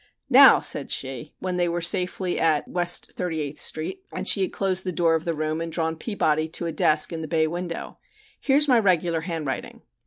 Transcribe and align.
"Now," 0.31 0.61
said 0.61 0.89
she, 0.89 1.35
when 1.37 1.57
they 1.57 1.69
were 1.69 1.79
safely 1.79 2.39
at 2.39 2.67
no 2.67 2.73
West 2.73 3.11
Thirty 3.13 3.39
eighth 3.39 3.59
Street, 3.59 4.01
and 4.11 4.27
she 4.27 4.41
had 4.41 4.51
closed 4.51 4.83
the 4.83 4.91
door 4.91 5.13
of 5.13 5.25
the 5.25 5.35
room 5.35 5.61
and 5.61 5.71
drawn 5.71 5.95
Peabody 5.95 6.47
to 6.47 6.65
a 6.65 6.71
desk 6.71 7.13
in 7.13 7.21
the 7.21 7.27
bay 7.27 7.45
window. 7.45 7.99
"Here's 8.39 8.67
my 8.67 8.79
regular 8.79 9.21
handwriting." 9.21 9.83